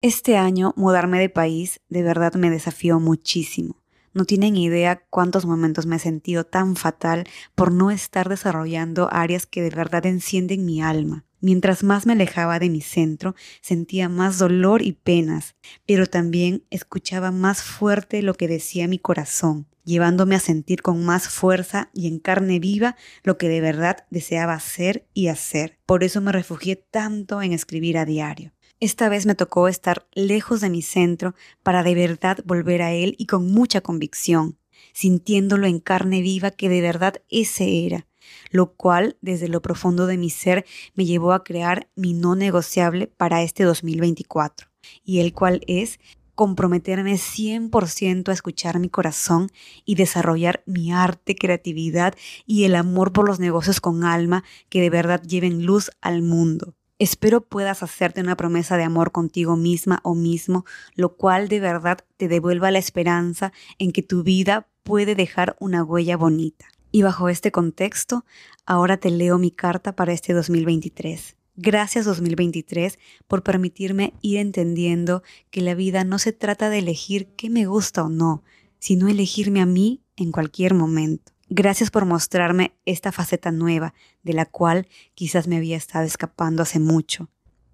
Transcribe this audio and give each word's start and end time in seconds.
Este 0.00 0.36
año 0.36 0.74
mudarme 0.76 1.18
de 1.18 1.28
país 1.28 1.80
de 1.88 2.04
verdad 2.04 2.34
me 2.34 2.50
desafió 2.50 3.00
muchísimo. 3.00 3.82
No 4.14 4.26
tienen 4.26 4.54
idea 4.54 5.02
cuántos 5.10 5.44
momentos 5.44 5.86
me 5.86 5.96
he 5.96 5.98
sentido 5.98 6.44
tan 6.44 6.76
fatal 6.76 7.24
por 7.56 7.72
no 7.72 7.90
estar 7.90 8.28
desarrollando 8.28 9.08
áreas 9.10 9.46
que 9.46 9.60
de 9.60 9.70
verdad 9.70 10.06
encienden 10.06 10.64
mi 10.64 10.80
alma. 10.80 11.24
Mientras 11.40 11.82
más 11.82 12.06
me 12.06 12.12
alejaba 12.12 12.60
de 12.60 12.70
mi 12.70 12.80
centro, 12.80 13.34
sentía 13.60 14.08
más 14.08 14.38
dolor 14.38 14.82
y 14.82 14.92
penas, 14.92 15.56
pero 15.84 16.06
también 16.06 16.62
escuchaba 16.70 17.32
más 17.32 17.64
fuerte 17.64 18.22
lo 18.22 18.34
que 18.34 18.46
decía 18.46 18.86
mi 18.86 19.00
corazón, 19.00 19.66
llevándome 19.84 20.36
a 20.36 20.40
sentir 20.40 20.80
con 20.80 21.04
más 21.04 21.28
fuerza 21.28 21.90
y 21.92 22.06
en 22.06 22.20
carne 22.20 22.60
viva 22.60 22.94
lo 23.24 23.36
que 23.36 23.48
de 23.48 23.60
verdad 23.60 24.06
deseaba 24.10 24.54
hacer 24.54 25.08
y 25.12 25.26
hacer. 25.26 25.80
Por 25.86 26.04
eso 26.04 26.20
me 26.20 26.30
refugié 26.30 26.76
tanto 26.76 27.42
en 27.42 27.52
escribir 27.52 27.98
a 27.98 28.04
diario. 28.04 28.52
Esta 28.80 29.08
vez 29.08 29.26
me 29.26 29.34
tocó 29.34 29.66
estar 29.66 30.06
lejos 30.14 30.60
de 30.60 30.70
mi 30.70 30.82
centro 30.82 31.34
para 31.64 31.82
de 31.82 31.96
verdad 31.96 32.38
volver 32.44 32.82
a 32.82 32.92
él 32.92 33.16
y 33.18 33.26
con 33.26 33.50
mucha 33.50 33.80
convicción, 33.80 34.56
sintiéndolo 34.92 35.66
en 35.66 35.80
carne 35.80 36.22
viva 36.22 36.52
que 36.52 36.68
de 36.68 36.80
verdad 36.80 37.20
ese 37.28 37.86
era, 37.86 38.06
lo 38.52 38.74
cual 38.74 39.16
desde 39.20 39.48
lo 39.48 39.62
profundo 39.62 40.06
de 40.06 40.16
mi 40.16 40.30
ser 40.30 40.64
me 40.94 41.06
llevó 41.06 41.32
a 41.32 41.42
crear 41.42 41.90
mi 41.96 42.12
no 42.12 42.36
negociable 42.36 43.08
para 43.08 43.42
este 43.42 43.64
2024, 43.64 44.68
y 45.02 45.18
el 45.18 45.32
cual 45.32 45.62
es 45.66 45.98
comprometerme 46.36 47.14
100% 47.14 48.28
a 48.28 48.32
escuchar 48.32 48.78
mi 48.78 48.88
corazón 48.88 49.48
y 49.84 49.96
desarrollar 49.96 50.62
mi 50.66 50.92
arte, 50.92 51.34
creatividad 51.34 52.14
y 52.46 52.62
el 52.62 52.76
amor 52.76 53.12
por 53.12 53.26
los 53.26 53.40
negocios 53.40 53.80
con 53.80 54.04
alma 54.04 54.44
que 54.68 54.80
de 54.80 54.90
verdad 54.90 55.20
lleven 55.20 55.66
luz 55.66 55.90
al 56.00 56.22
mundo. 56.22 56.77
Espero 57.00 57.42
puedas 57.42 57.84
hacerte 57.84 58.20
una 58.20 58.36
promesa 58.36 58.76
de 58.76 58.82
amor 58.82 59.12
contigo 59.12 59.56
misma 59.56 60.00
o 60.02 60.16
mismo, 60.16 60.64
lo 60.96 61.16
cual 61.16 61.48
de 61.48 61.60
verdad 61.60 61.98
te 62.16 62.26
devuelva 62.26 62.72
la 62.72 62.80
esperanza 62.80 63.52
en 63.78 63.92
que 63.92 64.02
tu 64.02 64.24
vida 64.24 64.66
puede 64.82 65.14
dejar 65.14 65.56
una 65.60 65.84
huella 65.84 66.16
bonita. 66.16 66.66
Y 66.90 67.02
bajo 67.02 67.28
este 67.28 67.52
contexto, 67.52 68.24
ahora 68.66 68.96
te 68.96 69.10
leo 69.10 69.38
mi 69.38 69.52
carta 69.52 69.94
para 69.94 70.12
este 70.12 70.32
2023. 70.32 71.36
Gracias 71.54 72.04
2023 72.04 72.98
por 73.28 73.44
permitirme 73.44 74.14
ir 74.20 74.38
entendiendo 74.38 75.22
que 75.50 75.60
la 75.60 75.74
vida 75.74 76.02
no 76.02 76.18
se 76.18 76.32
trata 76.32 76.68
de 76.68 76.78
elegir 76.78 77.28
qué 77.36 77.48
me 77.48 77.66
gusta 77.66 78.02
o 78.02 78.08
no, 78.08 78.42
sino 78.80 79.08
elegirme 79.08 79.60
a 79.60 79.66
mí 79.66 80.02
en 80.16 80.32
cualquier 80.32 80.74
momento. 80.74 81.32
Gracias 81.50 81.90
por 81.90 82.04
mostrarme 82.04 82.74
esta 82.84 83.10
faceta 83.10 83.50
nueva, 83.52 83.94
de 84.22 84.34
la 84.34 84.44
cual 84.44 84.86
quizás 85.14 85.48
me 85.48 85.56
había 85.56 85.78
estado 85.78 86.04
escapando 86.04 86.62
hace 86.62 86.78
mucho. 86.78 87.30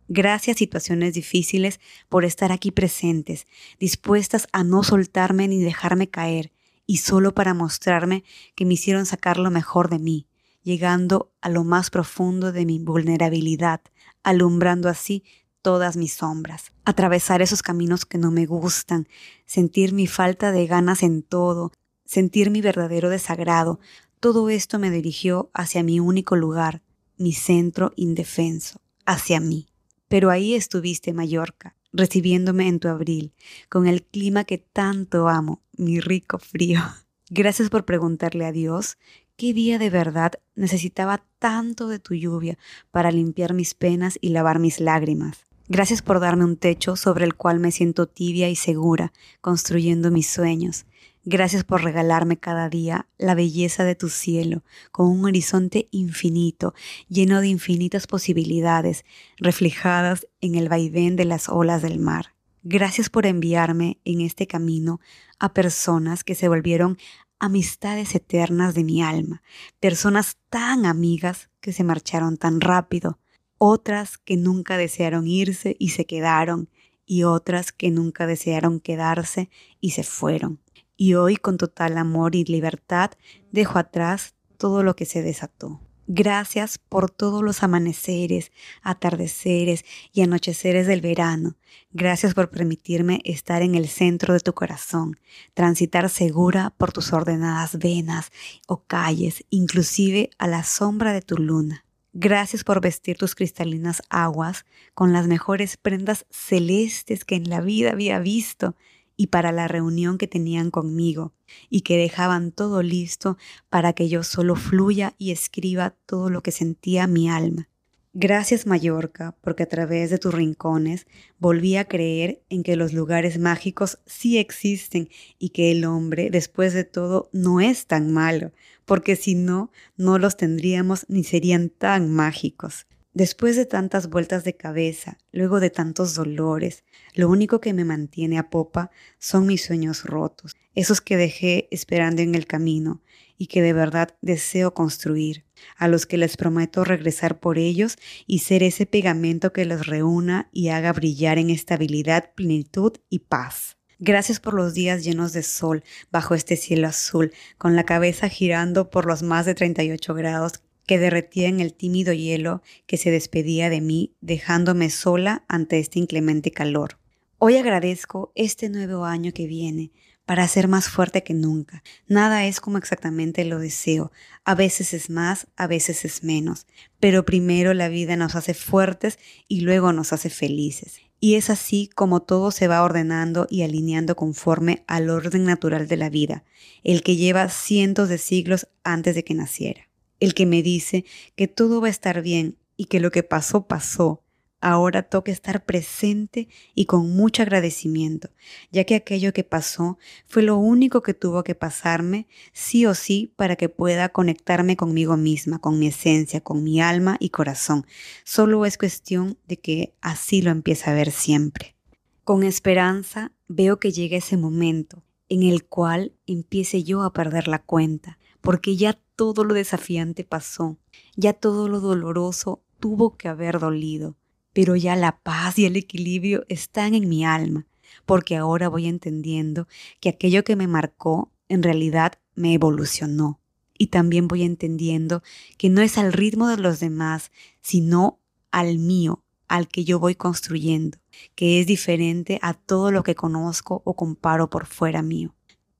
Gracias 0.06 0.58
situaciones 0.58 1.14
difíciles 1.14 1.80
por 2.08 2.24
estar 2.24 2.52
aquí 2.52 2.70
presentes, 2.70 3.46
dispuestas 3.80 4.46
a 4.52 4.62
no 4.62 4.84
soltarme 4.84 5.48
ni 5.48 5.60
dejarme 5.60 6.08
caer, 6.08 6.52
y 6.86 6.98
solo 6.98 7.34
para 7.34 7.54
mostrarme 7.54 8.22
que 8.54 8.64
me 8.64 8.74
hicieron 8.74 9.06
sacar 9.06 9.38
lo 9.38 9.50
mejor 9.50 9.88
de 9.88 9.98
mí, 9.98 10.28
llegando 10.62 11.32
a 11.40 11.48
lo 11.48 11.64
más 11.64 11.90
profundo 11.90 12.52
de 12.52 12.66
mi 12.66 12.78
vulnerabilidad, 12.78 13.80
alumbrando 14.22 14.88
así 14.88 15.24
todas 15.62 15.96
mis 15.96 16.12
sombras, 16.12 16.72
atravesar 16.84 17.42
esos 17.42 17.62
caminos 17.62 18.04
que 18.04 18.18
no 18.18 18.30
me 18.30 18.46
gustan, 18.46 19.08
sentir 19.46 19.94
mi 19.94 20.06
falta 20.06 20.52
de 20.52 20.66
ganas 20.66 21.02
en 21.02 21.22
todo, 21.22 21.72
sentir 22.04 22.50
mi 22.50 22.60
verdadero 22.60 23.10
desagrado, 23.10 23.80
todo 24.20 24.48
esto 24.48 24.78
me 24.78 24.90
dirigió 24.90 25.50
hacia 25.52 25.82
mi 25.82 26.00
único 26.00 26.36
lugar, 26.36 26.82
mi 27.16 27.32
centro 27.32 27.92
indefenso, 27.96 28.80
hacia 29.04 29.40
mí. 29.40 29.68
Pero 30.08 30.30
ahí 30.30 30.54
estuviste, 30.54 31.12
Mallorca, 31.12 31.76
recibiéndome 31.92 32.68
en 32.68 32.80
tu 32.80 32.88
abril, 32.88 33.32
con 33.68 33.86
el 33.86 34.02
clima 34.02 34.44
que 34.44 34.58
tanto 34.58 35.28
amo, 35.28 35.62
mi 35.76 36.00
rico 36.00 36.38
frío. 36.38 36.80
Gracias 37.30 37.70
por 37.70 37.84
preguntarle 37.84 38.44
a 38.44 38.52
Dios 38.52 38.98
qué 39.36 39.52
día 39.52 39.78
de 39.78 39.90
verdad 39.90 40.32
necesitaba 40.54 41.24
tanto 41.38 41.88
de 41.88 41.98
tu 41.98 42.14
lluvia 42.14 42.58
para 42.90 43.10
limpiar 43.10 43.54
mis 43.54 43.74
penas 43.74 44.18
y 44.20 44.30
lavar 44.30 44.58
mis 44.58 44.80
lágrimas. 44.80 45.44
Gracias 45.66 46.02
por 46.02 46.20
darme 46.20 46.44
un 46.44 46.56
techo 46.56 46.94
sobre 46.94 47.24
el 47.24 47.34
cual 47.34 47.58
me 47.58 47.72
siento 47.72 48.06
tibia 48.06 48.50
y 48.50 48.56
segura, 48.56 49.12
construyendo 49.40 50.10
mis 50.10 50.28
sueños. 50.28 50.84
Gracias 51.26 51.64
por 51.64 51.82
regalarme 51.82 52.36
cada 52.36 52.68
día 52.68 53.08
la 53.16 53.34
belleza 53.34 53.82
de 53.84 53.94
tu 53.94 54.10
cielo, 54.10 54.62
con 54.92 55.06
un 55.06 55.24
horizonte 55.24 55.88
infinito, 55.90 56.74
lleno 57.08 57.40
de 57.40 57.48
infinitas 57.48 58.06
posibilidades, 58.06 59.06
reflejadas 59.38 60.26
en 60.42 60.54
el 60.54 60.68
vaivén 60.68 61.16
de 61.16 61.24
las 61.24 61.48
olas 61.48 61.80
del 61.80 61.98
mar. 61.98 62.34
Gracias 62.62 63.08
por 63.08 63.24
enviarme 63.24 63.98
en 64.04 64.20
este 64.20 64.46
camino 64.46 65.00
a 65.38 65.54
personas 65.54 66.24
que 66.24 66.34
se 66.34 66.48
volvieron 66.48 66.98
amistades 67.38 68.14
eternas 68.14 68.74
de 68.74 68.84
mi 68.84 69.02
alma, 69.02 69.42
personas 69.80 70.36
tan 70.50 70.84
amigas 70.84 71.48
que 71.62 71.72
se 71.72 71.84
marcharon 71.84 72.36
tan 72.36 72.60
rápido, 72.60 73.18
otras 73.56 74.18
que 74.18 74.36
nunca 74.36 74.76
desearon 74.76 75.26
irse 75.26 75.74
y 75.78 75.88
se 75.88 76.04
quedaron, 76.04 76.68
y 77.06 77.22
otras 77.22 77.72
que 77.72 77.90
nunca 77.90 78.26
desearon 78.26 78.78
quedarse 78.78 79.48
y 79.80 79.92
se 79.92 80.02
fueron 80.02 80.63
y 80.96 81.14
hoy 81.14 81.36
con 81.36 81.56
total 81.56 81.98
amor 81.98 82.34
y 82.34 82.44
libertad 82.44 83.10
dejo 83.52 83.78
atrás 83.78 84.34
todo 84.56 84.82
lo 84.82 84.96
que 84.96 85.04
se 85.04 85.22
desató. 85.22 85.80
Gracias 86.06 86.76
por 86.76 87.10
todos 87.10 87.42
los 87.42 87.62
amaneceres, 87.62 88.52
atardeceres 88.82 89.86
y 90.12 90.20
anocheceres 90.20 90.86
del 90.86 91.00
verano. 91.00 91.56
Gracias 91.92 92.34
por 92.34 92.50
permitirme 92.50 93.20
estar 93.24 93.62
en 93.62 93.74
el 93.74 93.88
centro 93.88 94.34
de 94.34 94.40
tu 94.40 94.52
corazón, 94.52 95.18
transitar 95.54 96.10
segura 96.10 96.74
por 96.76 96.92
tus 96.92 97.14
ordenadas 97.14 97.78
venas 97.78 98.32
o 98.66 98.84
calles, 98.84 99.44
inclusive 99.48 100.28
a 100.36 100.46
la 100.46 100.62
sombra 100.62 101.14
de 101.14 101.22
tu 101.22 101.38
luna. 101.38 101.86
Gracias 102.12 102.64
por 102.64 102.80
vestir 102.82 103.16
tus 103.16 103.34
cristalinas 103.34 104.02
aguas 104.10 104.66
con 104.92 105.12
las 105.12 105.26
mejores 105.26 105.78
prendas 105.78 106.26
celestes 106.30 107.24
que 107.24 107.34
en 107.36 107.48
la 107.48 107.60
vida 107.60 107.92
había 107.92 108.18
visto 108.18 108.76
y 109.16 109.28
para 109.28 109.52
la 109.52 109.68
reunión 109.68 110.18
que 110.18 110.26
tenían 110.26 110.70
conmigo 110.70 111.32
y 111.70 111.82
que 111.82 111.96
dejaban 111.96 112.52
todo 112.52 112.82
listo 112.82 113.36
para 113.68 113.92
que 113.92 114.08
yo 114.08 114.22
solo 114.22 114.56
fluya 114.56 115.14
y 115.18 115.30
escriba 115.30 115.94
todo 116.06 116.30
lo 116.30 116.42
que 116.42 116.52
sentía 116.52 117.06
mi 117.06 117.28
alma. 117.28 117.68
Gracias 118.16 118.64
Mallorca, 118.64 119.36
porque 119.40 119.64
a 119.64 119.68
través 119.68 120.08
de 120.08 120.18
tus 120.18 120.32
rincones 120.32 121.08
volví 121.40 121.74
a 121.74 121.86
creer 121.86 122.42
en 122.48 122.62
que 122.62 122.76
los 122.76 122.92
lugares 122.92 123.40
mágicos 123.40 123.98
sí 124.06 124.38
existen 124.38 125.08
y 125.40 125.48
que 125.48 125.72
el 125.72 125.84
hombre, 125.84 126.30
después 126.30 126.74
de 126.74 126.84
todo, 126.84 127.28
no 127.32 127.60
es 127.60 127.88
tan 127.88 128.12
malo, 128.12 128.52
porque 128.84 129.16
si 129.16 129.34
no, 129.34 129.72
no 129.96 130.20
los 130.20 130.36
tendríamos 130.36 131.06
ni 131.08 131.24
serían 131.24 131.70
tan 131.70 132.08
mágicos. 132.08 132.86
Después 133.14 133.54
de 133.54 133.64
tantas 133.64 134.10
vueltas 134.10 134.42
de 134.42 134.56
cabeza, 134.56 135.18
luego 135.30 135.60
de 135.60 135.70
tantos 135.70 136.16
dolores, 136.16 136.82
lo 137.14 137.28
único 137.28 137.60
que 137.60 137.72
me 137.72 137.84
mantiene 137.84 138.38
a 138.38 138.50
popa 138.50 138.90
son 139.20 139.46
mis 139.46 139.64
sueños 139.64 140.02
rotos, 140.02 140.56
esos 140.74 141.00
que 141.00 141.16
dejé 141.16 141.68
esperando 141.70 142.22
en 142.22 142.34
el 142.34 142.48
camino 142.48 143.02
y 143.38 143.46
que 143.46 143.62
de 143.62 143.72
verdad 143.72 144.16
deseo 144.20 144.74
construir, 144.74 145.44
a 145.76 145.86
los 145.86 146.06
que 146.06 146.18
les 146.18 146.36
prometo 146.36 146.82
regresar 146.82 147.38
por 147.38 147.56
ellos 147.56 147.98
y 148.26 148.40
ser 148.40 148.64
ese 148.64 148.84
pegamento 148.84 149.52
que 149.52 149.64
los 149.64 149.86
reúna 149.86 150.48
y 150.52 150.70
haga 150.70 150.92
brillar 150.92 151.38
en 151.38 151.50
estabilidad, 151.50 152.32
plenitud 152.34 152.94
y 153.10 153.20
paz. 153.20 153.76
Gracias 154.00 154.40
por 154.40 154.54
los 154.54 154.74
días 154.74 155.04
llenos 155.04 155.32
de 155.32 155.44
sol 155.44 155.84
bajo 156.10 156.34
este 156.34 156.56
cielo 156.56 156.88
azul, 156.88 157.32
con 157.58 157.76
la 157.76 157.84
cabeza 157.84 158.28
girando 158.28 158.90
por 158.90 159.06
los 159.06 159.22
más 159.22 159.46
de 159.46 159.54
38 159.54 160.14
grados 160.14 160.63
que 160.86 160.98
derretía 160.98 161.48
en 161.48 161.60
el 161.60 161.74
tímido 161.74 162.12
hielo 162.12 162.62
que 162.86 162.96
se 162.96 163.10
despedía 163.10 163.70
de 163.70 163.80
mí, 163.80 164.14
dejándome 164.20 164.90
sola 164.90 165.44
ante 165.48 165.78
este 165.78 165.98
inclemente 165.98 166.50
calor. 166.50 166.98
Hoy 167.38 167.56
agradezco 167.56 168.32
este 168.34 168.68
nuevo 168.68 169.04
año 169.04 169.32
que 169.32 169.46
viene 169.46 169.90
para 170.26 170.48
ser 170.48 170.68
más 170.68 170.88
fuerte 170.88 171.22
que 171.22 171.34
nunca. 171.34 171.82
Nada 172.06 172.46
es 172.46 172.60
como 172.60 172.78
exactamente 172.78 173.44
lo 173.44 173.58
deseo. 173.58 174.10
A 174.44 174.54
veces 174.54 174.94
es 174.94 175.10
más, 175.10 175.46
a 175.56 175.66
veces 175.66 176.04
es 176.04 176.24
menos. 176.24 176.66
Pero 177.00 177.24
primero 177.24 177.74
la 177.74 177.88
vida 177.88 178.16
nos 178.16 178.34
hace 178.34 178.54
fuertes 178.54 179.18
y 179.48 179.60
luego 179.60 179.92
nos 179.92 180.12
hace 180.12 180.30
felices. 180.30 181.00
Y 181.20 181.34
es 181.34 181.50
así 181.50 181.90
como 181.94 182.22
todo 182.22 182.50
se 182.50 182.68
va 182.68 182.82
ordenando 182.82 183.46
y 183.50 183.62
alineando 183.62 184.16
conforme 184.16 184.84
al 184.86 185.10
orden 185.10 185.44
natural 185.44 185.88
de 185.88 185.96
la 185.96 186.10
vida, 186.10 186.44
el 186.82 187.02
que 187.02 187.16
lleva 187.16 187.48
cientos 187.48 188.08
de 188.08 188.18
siglos 188.18 188.68
antes 188.82 189.14
de 189.14 189.24
que 189.24 189.34
naciera 189.34 189.88
el 190.24 190.34
que 190.34 190.46
me 190.46 190.62
dice 190.62 191.04
que 191.36 191.48
todo 191.48 191.80
va 191.80 191.88
a 191.88 191.90
estar 191.90 192.22
bien 192.22 192.56
y 192.76 192.86
que 192.86 193.00
lo 193.00 193.10
que 193.10 193.22
pasó 193.22 193.66
pasó. 193.66 194.22
Ahora 194.60 195.02
toca 195.02 195.30
estar 195.30 195.66
presente 195.66 196.48
y 196.74 196.86
con 196.86 197.10
mucho 197.10 197.42
agradecimiento, 197.42 198.30
ya 198.72 198.84
que 198.84 198.94
aquello 198.94 199.34
que 199.34 199.44
pasó 199.44 199.98
fue 200.26 200.42
lo 200.42 200.56
único 200.56 201.02
que 201.02 201.12
tuvo 201.12 201.44
que 201.44 201.54
pasarme, 201.54 202.26
sí 202.54 202.86
o 202.86 202.94
sí, 202.94 203.34
para 203.36 203.56
que 203.56 203.68
pueda 203.68 204.08
conectarme 204.08 204.78
conmigo 204.78 205.18
misma, 205.18 205.58
con 205.58 205.78
mi 205.78 205.88
esencia, 205.88 206.40
con 206.40 206.64
mi 206.64 206.80
alma 206.80 207.18
y 207.20 207.28
corazón. 207.28 207.86
Solo 208.24 208.64
es 208.64 208.78
cuestión 208.78 209.36
de 209.46 209.58
que 209.58 209.92
así 210.00 210.40
lo 210.40 210.50
empiece 210.50 210.88
a 210.88 210.94
ver 210.94 211.10
siempre. 211.10 211.76
Con 212.24 212.42
esperanza 212.42 213.32
veo 213.48 213.78
que 213.78 213.92
llega 213.92 214.16
ese 214.16 214.38
momento 214.38 215.02
en 215.28 215.42
el 215.42 215.64
cual 215.64 216.12
empiece 216.26 216.84
yo 216.84 217.02
a 217.02 217.12
perder 217.12 217.48
la 217.48 217.58
cuenta, 217.58 218.18
porque 218.44 218.76
ya 218.76 219.00
todo 219.16 219.42
lo 219.42 219.54
desafiante 219.54 220.22
pasó, 220.22 220.78
ya 221.16 221.32
todo 221.32 221.66
lo 221.66 221.80
doloroso 221.80 222.62
tuvo 222.78 223.16
que 223.16 223.28
haber 223.28 223.58
dolido, 223.58 224.16
pero 224.52 224.76
ya 224.76 224.94
la 224.96 225.18
paz 225.20 225.58
y 225.58 225.64
el 225.64 225.76
equilibrio 225.76 226.44
están 226.48 226.94
en 226.94 227.08
mi 227.08 227.24
alma, 227.24 227.66
porque 228.04 228.36
ahora 228.36 228.68
voy 228.68 228.86
entendiendo 228.86 229.66
que 229.98 230.10
aquello 230.10 230.44
que 230.44 230.56
me 230.56 230.68
marcó 230.68 231.32
en 231.48 231.62
realidad 231.62 232.12
me 232.34 232.52
evolucionó. 232.52 233.40
Y 233.76 233.88
también 233.88 234.28
voy 234.28 234.42
entendiendo 234.42 235.22
que 235.58 235.68
no 235.68 235.80
es 235.80 235.98
al 235.98 236.12
ritmo 236.12 236.46
de 236.46 236.58
los 236.58 236.78
demás, 236.78 237.32
sino 237.60 238.20
al 238.52 238.78
mío, 238.78 239.24
al 239.48 239.66
que 239.68 239.84
yo 239.84 239.98
voy 239.98 240.14
construyendo, 240.14 240.98
que 241.34 241.60
es 241.60 241.66
diferente 241.66 242.38
a 242.42 242.54
todo 242.54 242.92
lo 242.92 243.02
que 243.02 243.14
conozco 243.14 243.82
o 243.84 243.96
comparo 243.96 244.48
por 244.48 244.66
fuera 244.66 245.02
mío. 245.02 245.33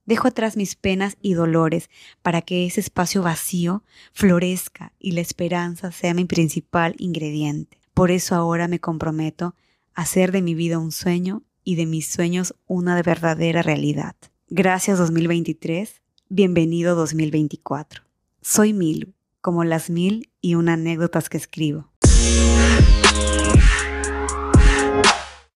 Dejo 0.07 0.29
atrás 0.29 0.57
mis 0.57 0.77
penas 0.77 1.17
y 1.23 1.33
dolores 1.33 1.89
para 2.23 2.43
que 2.43 2.67
ese 2.67 2.81
espacio 2.81 3.23
vacío 3.23 3.83
florezca 4.13 4.93
y 4.99 5.13
la 5.13 5.23
esperanza 5.23 5.93
sea 5.93 6.13
mi 6.13 6.27
principal 6.27 6.95
ingrediente. 6.99 7.79
Por 7.95 8.11
eso 8.11 8.35
ahora 8.35 8.69
me 8.69 8.81
comprometo 8.81 9.55
a 9.95 10.03
hacer 10.03 10.31
de 10.31 10.43
mi 10.43 10.55
vida 10.55 10.79
un 10.79 10.93
sueño 10.93 11.43
y 11.63 11.77
de 11.77 11.87
mis 11.87 12.07
sueños 12.07 12.55
una 12.67 13.01
verdadera 13.03 13.63
realidad. 13.63 14.15
Gracias 14.49 14.99
2023, 14.99 16.03
bienvenido 16.29 16.97
2024. 16.97 18.03
Soy 18.43 18.75
Milu, 18.75 19.15
como 19.41 19.65
las 19.65 19.89
mil 19.89 20.29
y 20.43 20.55
una 20.57 20.75
anécdotas 20.75 21.31
que 21.31 21.39
escribo. 21.39 21.91